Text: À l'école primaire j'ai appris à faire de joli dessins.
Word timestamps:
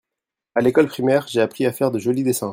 À 0.55 0.61
l'école 0.61 0.87
primaire 0.87 1.27
j'ai 1.27 1.41
appris 1.41 1.63
à 1.63 1.71
faire 1.71 1.91
de 1.91 1.99
joli 1.99 2.23
dessins. 2.23 2.49